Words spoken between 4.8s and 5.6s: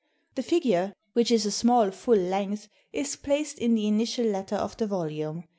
volume.